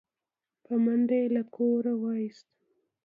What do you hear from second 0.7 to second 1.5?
منډه يې له